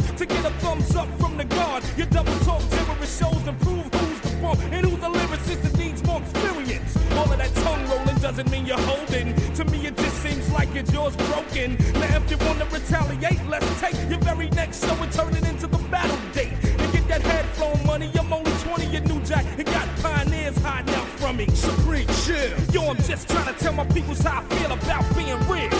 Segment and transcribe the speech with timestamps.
[0.00, 1.84] to get a thumbs up from the guard.
[1.96, 5.76] Your double talk terrorist shows and prove who's the bomb and who's the lyricist that
[5.76, 6.96] needs more experience.
[7.16, 9.34] All of that tongue rolling doesn't mean you're holding.
[9.54, 11.76] To me, it just seems like your jaw's broken.
[11.94, 15.66] Now, if you wanna retaliate, let's take your very next show and turn it into
[15.66, 16.52] the battle date.
[16.64, 18.10] And get that head flown money.
[18.18, 21.46] I'm only 20 your New Jack and got pioneers hiding out from me.
[21.48, 22.52] Supreme chill.
[22.72, 25.71] Yo, I'm just trying to tell my peoples how I feel about being real.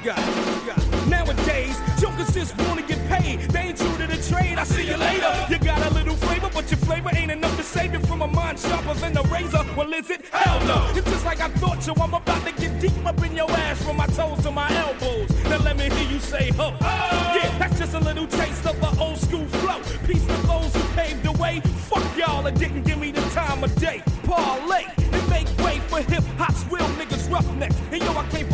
[0.00, 0.18] got.
[1.08, 3.40] Nowadays, jokers just wanna get paid.
[3.50, 4.58] They ain't true to the trade.
[4.58, 5.32] I see you later.
[5.48, 8.26] You got a little flavor, but your flavor ain't enough to save you from a
[8.26, 9.64] mind sharper than a razor.
[9.76, 10.26] Well, is it?
[10.32, 10.90] Hell no.
[10.94, 11.94] It's just like I thought you.
[12.00, 15.28] I'm about to get deep up in your ass from my toes to my elbows.
[15.44, 17.32] Now let me hear you say, "Huh?" Oh.
[17.36, 19.80] Yeah, that's just a little taste of the old school flow.
[20.06, 21.60] Peace to those who paved the way.
[21.90, 24.02] Fuck y'all that didn't give me the time of day.
[24.24, 27.76] Parlay and make way for hip hop's real niggas roughnecks.
[27.92, 28.49] And yo, I came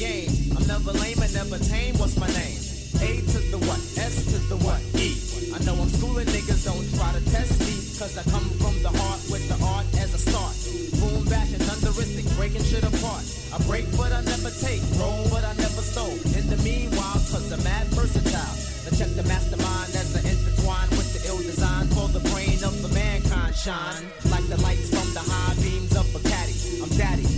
[0.00, 0.32] game.
[0.56, 1.92] I'm never lame and never tame.
[2.00, 2.56] What's my name?
[3.04, 3.80] A to the what?
[4.00, 4.80] S to the what?
[4.96, 5.12] E.
[5.52, 7.76] I know I'm schooling niggas, don't try to test me.
[8.00, 10.56] Cause I come from the heart with the art as a start.
[10.96, 13.28] Boom, bashing, thunderistic, breaking shit apart.
[13.52, 14.80] I break, but I never take.
[14.96, 16.16] Roll, but I never stole.
[16.32, 18.56] In the meanwhile, cause I'm mad versatile.
[18.88, 22.72] I check the mastermind as I intertwine with the ill design for the brain of
[22.80, 24.08] the mankind shine.
[24.32, 26.56] Like the lights from the high beams of a caddy.
[26.80, 27.29] I'm daddy.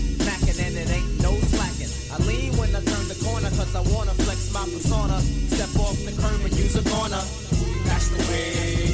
[3.85, 5.21] don't wanna flex my persona.
[5.21, 7.23] Step off the curb and use a corner.
[7.85, 8.92] That's the way.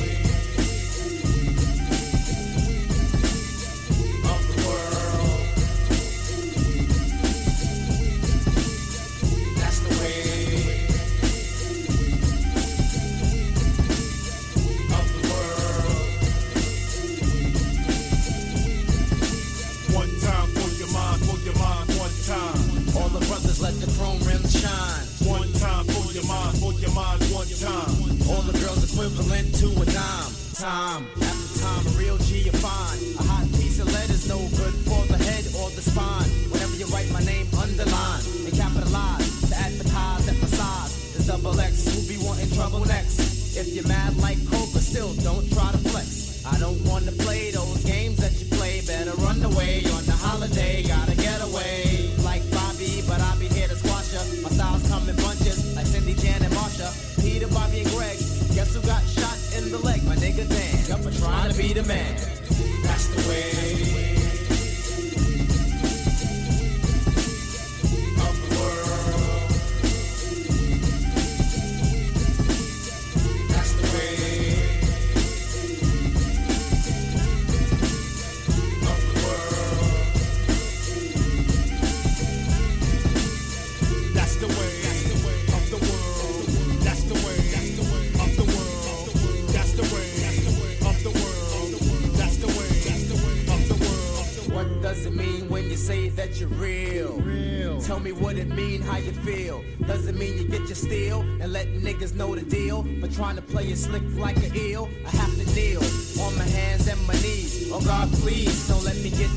[98.49, 99.63] Doesn't mean how you feel.
[99.87, 102.83] Doesn't mean you get your steal and let niggas know the deal.
[102.99, 105.83] But trying to play it slick like an eel, I have to kneel
[106.23, 107.71] on my hands and my knees.
[107.71, 109.31] Oh God, please don't let me get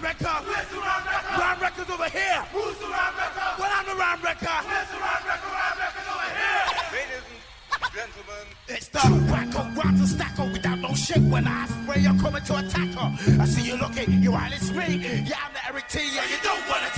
[0.00, 0.46] rhyme wrecker.
[0.46, 1.38] Listen, rhyme wrecker.
[1.38, 2.42] Rhyme wreckers over here.
[2.52, 3.48] Who's the rhyme wrecker?
[3.58, 4.58] Well, I'm the rhyme wrecker.
[4.64, 5.78] Listen, rhyme wrecker, rhyme
[6.10, 6.64] over here.
[6.92, 11.22] Ladies and gentlemen, it's the wacko rhymes a stacker without no shit.
[11.22, 13.40] When I spray, you're coming to attack her.
[13.40, 14.96] I see you looking, you eyelids me.
[15.26, 15.98] Yeah, I'm the Eric T.
[16.14, 16.89] Yeah, you don't wanna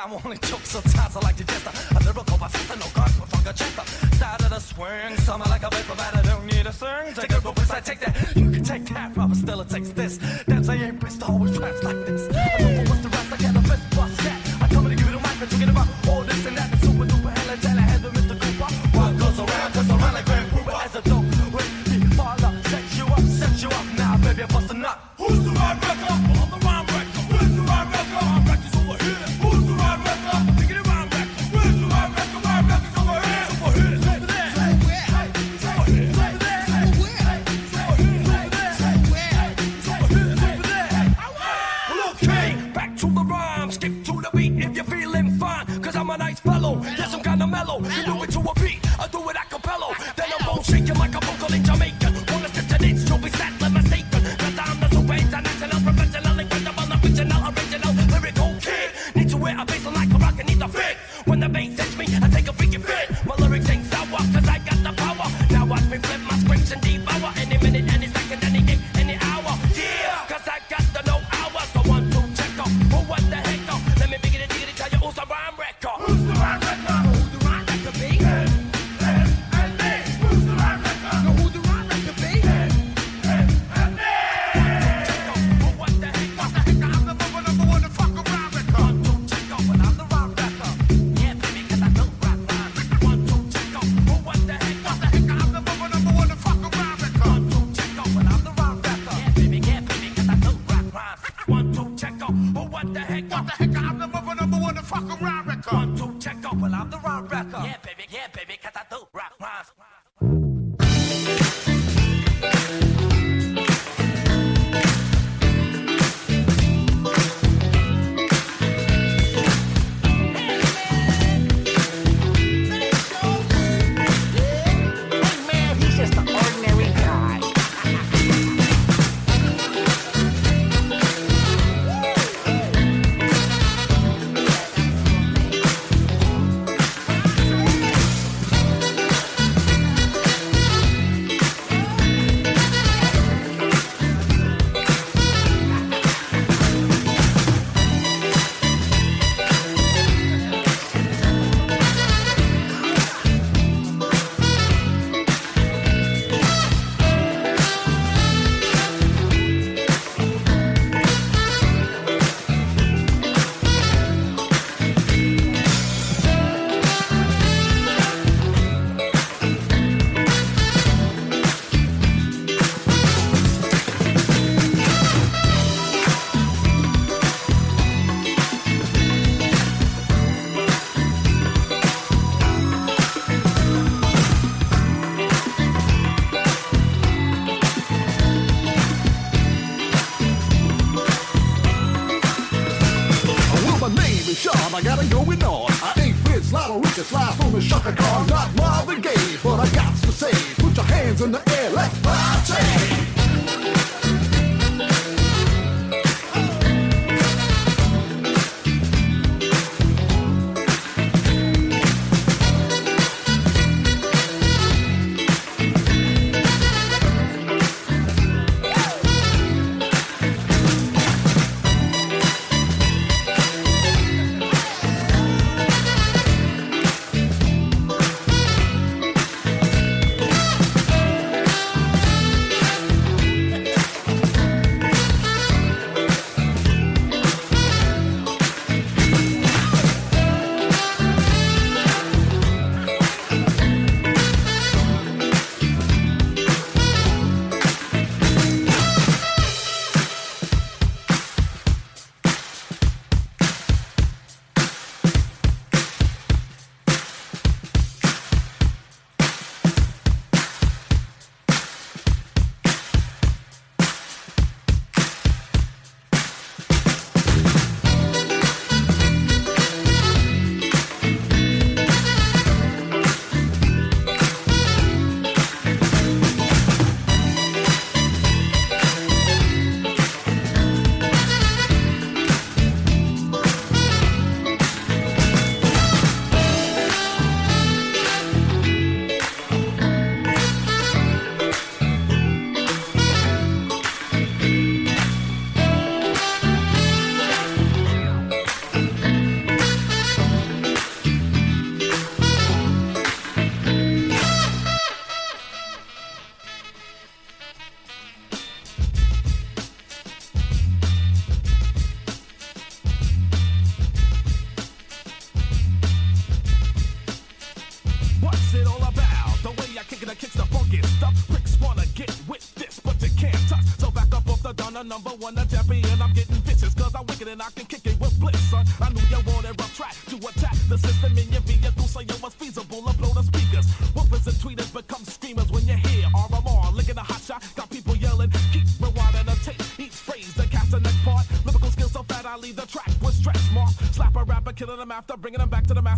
[0.00, 3.46] time only took sometimes I like to just A lyrical persistent, no guns But fuck
[3.46, 6.72] a chester Side of the swing, summer like a vapor, but I don't need a
[6.72, 9.89] sing Take a real I take that, you can take that, but still it takes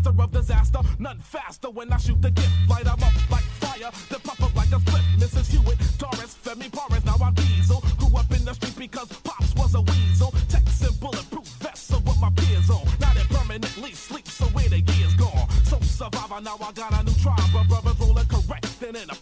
[0.02, 0.80] master of disaster.
[0.98, 2.50] None faster when I shoot the gift.
[2.68, 5.02] Light 'em up like fire, then pop up like a split.
[5.18, 5.46] Mrs.
[5.50, 7.80] Hewitt, Taurus, Femi Paris, now I'm Diesel.
[7.98, 10.34] Grew up in the street because Pops was a weasel.
[10.48, 12.84] Texan bulletproof vests of what my peers on.
[13.00, 15.48] Now they permanently sleep, so where the years gone.
[15.64, 17.68] So survivor, now I got a new tribe.
[17.68, 19.21] Brothers rolling correct, in effect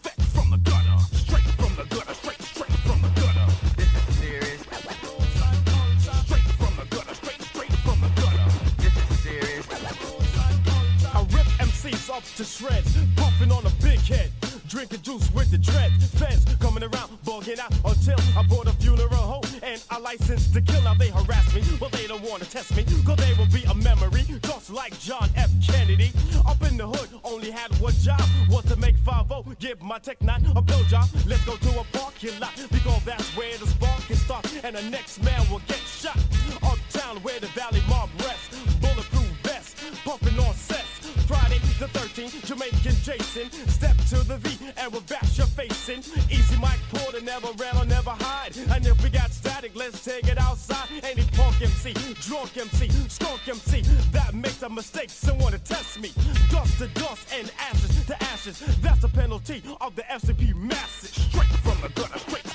[14.81, 15.93] Drinking juice with the dread.
[16.17, 20.63] Feds coming around, bugging out until I bought a funeral home and I licensed to
[20.63, 20.81] kill.
[20.81, 23.75] Now they harass me, but they don't wanna test me, cause they will be a
[23.75, 25.51] memory, just like John F.
[25.67, 26.11] Kennedy.
[26.47, 29.27] Up in the hood, only had one job, was to make 5
[29.59, 31.07] give my tech nine a blow job.
[31.27, 34.83] Let's go to a parking lot, because that's where the spark can start, and the
[34.89, 36.17] next man will get shot.
[36.63, 40.89] Uptown where the Valley Mob rests, bulletproof vest, pumping on sets.
[41.29, 43.51] Friday the 13th, Jamaican Jason.
[43.69, 44.60] Step to the V
[44.93, 45.99] we'll bash your face in.
[46.31, 48.57] Easy Mike Porter never ran or never hide.
[48.71, 50.89] And if we got static, let's take it outside.
[51.03, 56.13] Any punk MC, drunk MC, skunk MC that makes a mistake, someone to test me.
[56.51, 58.59] Dust to dust and ashes to ashes.
[58.81, 61.11] That's the penalty of the FCP masses.
[61.11, 62.50] Straight from the gutter, straight,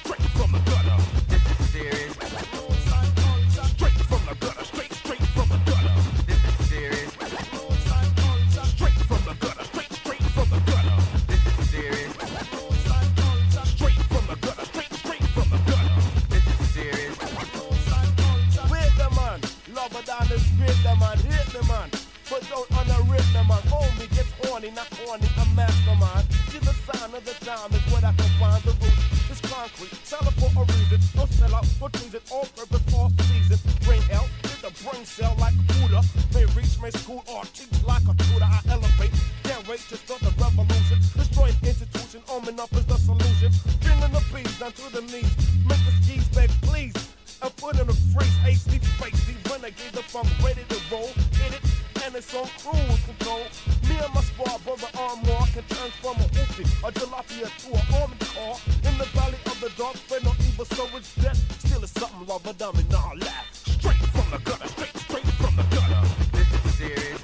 [50.16, 51.62] funk, ready to roll, hit it,
[52.06, 53.44] and it's on cruise control.
[53.90, 57.84] Me and my squad, brother Armor, can turn from a hoopy, a jalopy to an
[58.00, 58.56] armored car.
[58.88, 61.40] In the valley of the dark, fear no evil, so it's death.
[61.60, 63.48] Still it's something love a dummy, nah, laugh.
[63.52, 66.08] Straight from the gutter, straight, straight from the gutter.
[66.32, 67.22] This is serious.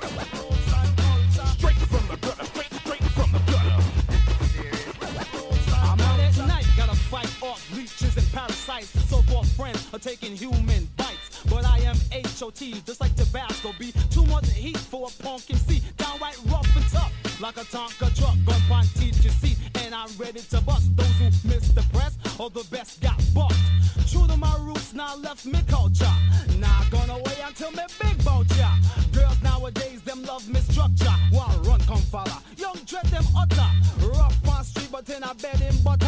[1.56, 3.80] Straight from the gutter, straight, straight from the gutter.
[4.52, 4.94] Serious.
[5.80, 8.92] I'm out at night, gotta fight off leeches and parasites.
[9.08, 10.70] So-called friends are taking human bites.
[10.70, 10.81] But I
[12.50, 13.72] just like Tabasco.
[13.78, 15.80] Be too much heat for a punk MC.
[15.98, 18.36] Downright rough and tough, like a Tonka truck.
[18.68, 22.50] Point teach your seat, and I'm ready to bust those who miss the press or
[22.50, 23.54] the best got bucked.
[24.10, 26.16] True to my roots, now left me culture.
[26.58, 28.74] Not gonna wait until me big vulture.
[29.14, 31.16] Girls nowadays, them love me structure.
[31.30, 32.42] while run come follow.
[32.58, 33.70] Young dread them utter.
[34.08, 36.01] Rough on street, but in a bed in butter.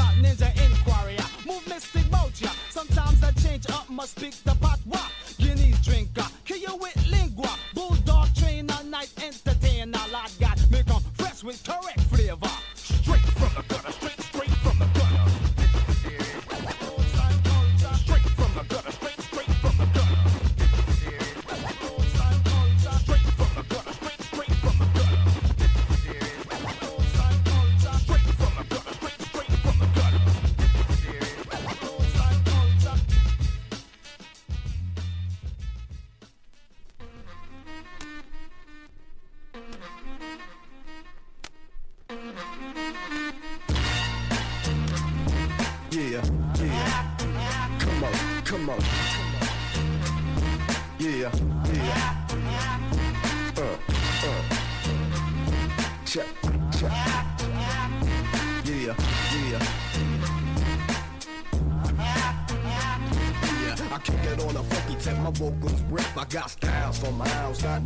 [7.36, 7.58] Lingua.
[7.74, 10.00] Bulldog trainer, night entertainer.
[10.12, 11.83] Lord God, make 'em fresh with correct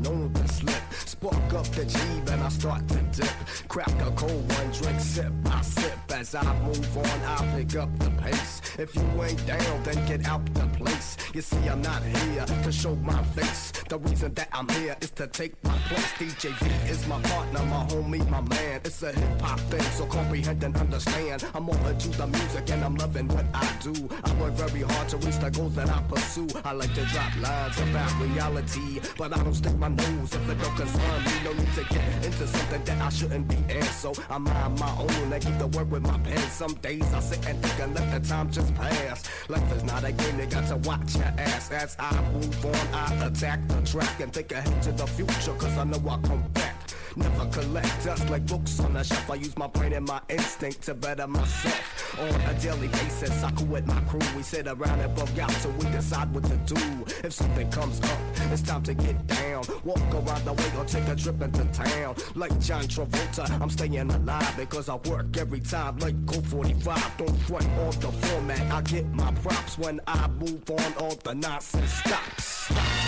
[0.10, 0.94] known to slip.
[1.06, 1.98] Spark up the G,
[2.32, 3.30] and I start to dip.
[3.68, 7.90] Crack a cold one, drink sip by sip as I move on, I pick up
[8.00, 8.62] the pace.
[8.80, 11.16] If you ain't down, then get out the place.
[11.34, 13.72] You see, I'm not here to show my face.
[13.88, 16.12] The reason that I'm here is to take my place.
[16.20, 18.82] DJ V is my partner, my homie, my man.
[18.84, 21.46] It's a hip hop thing, so comprehend and understand.
[21.54, 24.10] I'm all into the music and I'm loving what I do.
[24.24, 26.48] I work very hard to reach the goals that I pursue.
[26.66, 30.62] I like to drop lines about reality, but I don't stick my nose if it
[30.62, 31.32] don't concern me.
[31.44, 33.84] No need to get into something that I shouldn't be in.
[33.84, 36.18] So I mind my own and keep the word with my.
[36.50, 39.30] Some days I sit and think and let the time just pass.
[39.48, 41.72] Life is not a game, you got to watch your ass.
[41.72, 45.78] As I move on, I attack the track and think ahead to the future, cause
[45.78, 46.76] I know I'll come back.
[47.18, 49.32] Never collect dust like books on a shelf.
[49.32, 52.20] I use my brain and my instinct to better myself.
[52.20, 54.22] On a daily basis, I cool with my crew.
[54.36, 57.06] We sit around and bug out till we decide what to do.
[57.24, 58.20] If something comes up,
[58.52, 59.64] it's time to get down.
[59.84, 62.16] Walk around the way or take a trip into town.
[62.36, 67.18] Like John Travolta, I'm staying alive because I work every time like Go 45.
[67.18, 68.62] Don't front off the format.
[68.72, 70.94] I get my props when I move on.
[71.00, 72.44] All the nonsense stops.
[72.44, 73.08] stops.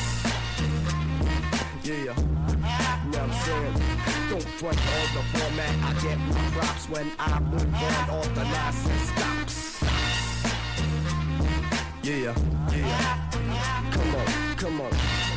[1.83, 2.38] Yeah.
[3.11, 3.73] Know what I'm saying?
[4.29, 5.75] Don't front on the format.
[5.83, 8.09] I get my props when I move on.
[8.11, 9.83] All the nonsense stops.
[12.03, 12.35] Yeah,
[12.71, 13.19] yeah.
[13.91, 15.28] Come on, come on.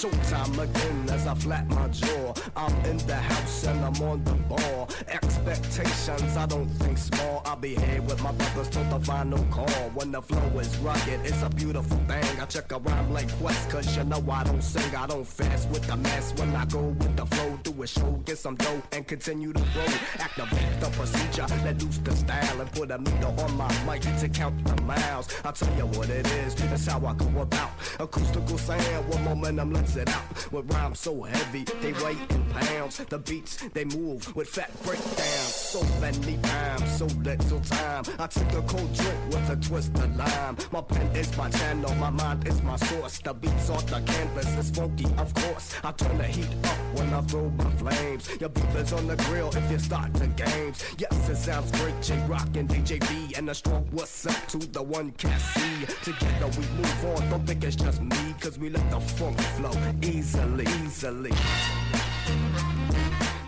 [0.00, 2.32] Showtime again as I flap my jaw.
[2.56, 4.88] I'm in the house and I'm on the ball.
[5.06, 7.42] Expectations, I don't think small.
[7.44, 9.90] I'll be here with my brothers till the final call.
[9.92, 12.40] When the flow is rugged, it's a beautiful thing.
[12.40, 14.96] I check around like Quest, cause you know I don't sing.
[14.96, 17.58] I don't fast with the mess when I go with the flow.
[17.62, 19.84] Do a show, get some dough, and continue to grow.
[20.18, 24.28] Activate the procedure, let loose the style, and put a meter on my mic to
[24.30, 25.28] count the miles.
[25.44, 27.72] I'll tell you what it is, that's how I go about.
[27.98, 30.52] Acoustical sound, one momentum it out.
[30.52, 32.98] With rhymes so heavy, they weigh in pounds.
[32.98, 35.54] The beats, they move with fat breakdowns.
[35.54, 38.04] So many rhymes, so little time.
[38.18, 40.56] I took a cold drink with a twist of lime.
[40.72, 43.18] My pen is my channel, my mind is my source.
[43.20, 45.74] The beats on the canvas is funky, of course.
[45.82, 48.28] I turn the heat up when I throw my flames.
[48.40, 50.84] Your beef is on the grill if you start the games.
[50.98, 53.34] Yes, it sounds great, J Rock and DJ B.
[53.36, 55.86] And a strong what's up to the one Cassie.
[56.02, 59.79] Together we move on, don't think it's just me, cause we let the funk flow
[60.02, 61.30] easily, easily.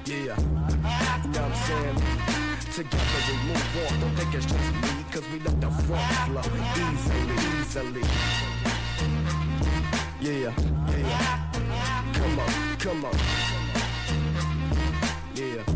[0.06, 0.36] Yeah,
[1.22, 2.02] you know I'm saying?
[2.72, 6.42] Together we move on, don't think it's just me, cause we let the funk flow
[6.92, 8.04] easily, easily.
[10.20, 10.52] Yeah,
[10.88, 11.50] yeah.
[12.14, 13.16] Come on, come on.
[15.34, 15.71] Yeah.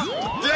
[0.00, 0.49] Nossa!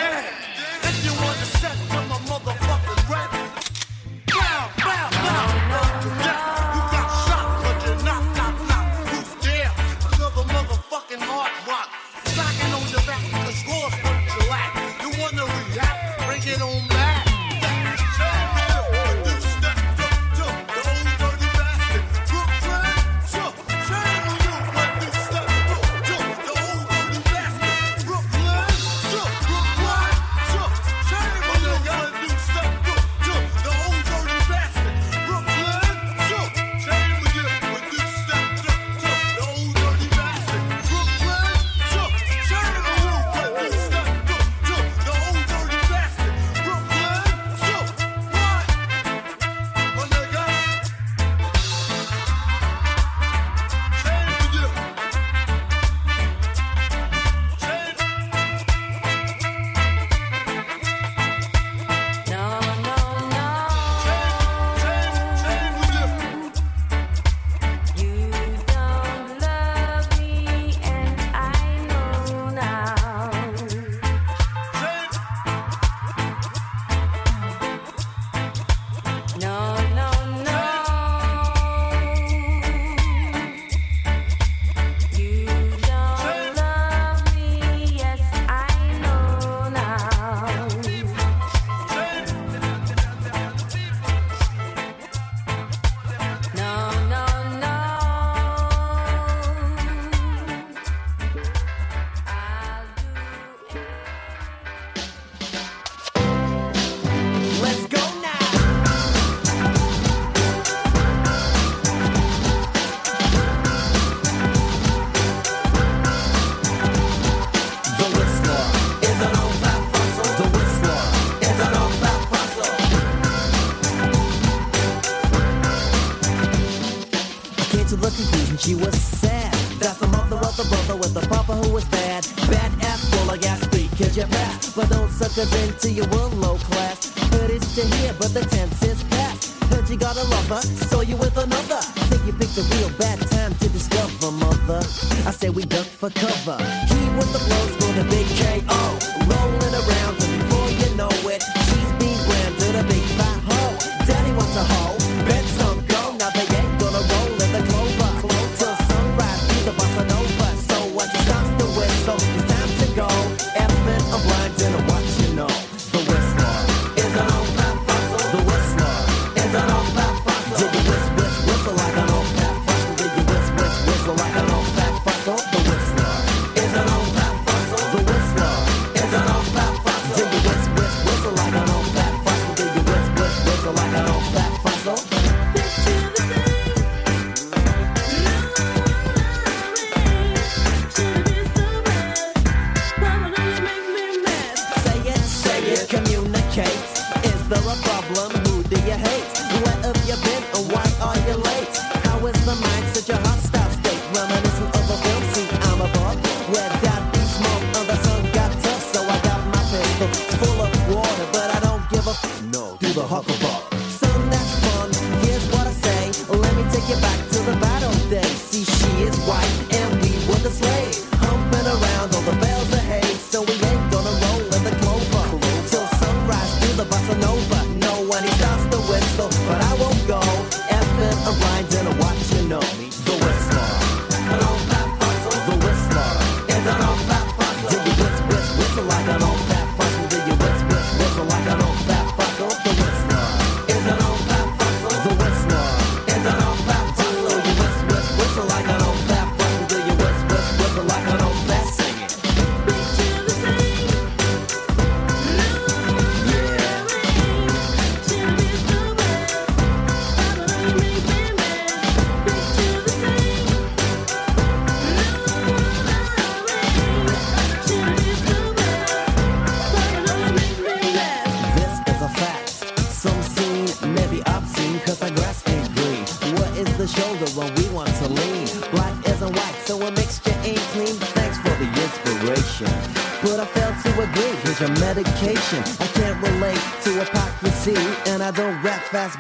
[135.34, 137.12] something into your world, low class.
[137.32, 139.62] Heard it's to here, but the tense is past.
[139.64, 141.80] Heard you got a lover, saw you with another.
[142.08, 144.78] Think you picked a real bad time to discover, mother.
[145.26, 146.56] I said we duck for cover.
[146.88, 147.83] He with the blows.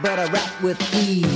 [0.00, 1.33] But I rap with ease.